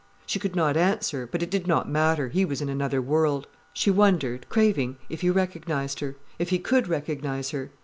[0.25, 3.45] She could not answer, but it did not matter, he was in another world.
[3.71, 7.69] She wondered, craving, if he recognized her—if he could recognize her.